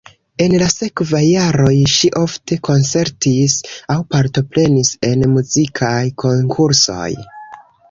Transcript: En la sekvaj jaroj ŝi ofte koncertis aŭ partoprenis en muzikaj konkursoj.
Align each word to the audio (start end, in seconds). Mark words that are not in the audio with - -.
En 0.43 0.53
la 0.59 0.67
sekvaj 0.75 1.19
jaroj 1.25 1.73
ŝi 1.95 2.09
ofte 2.21 2.57
koncertis 2.69 3.59
aŭ 3.97 3.99
partoprenis 4.15 4.93
en 5.13 5.29
muzikaj 5.37 5.95
konkursoj. 6.27 7.09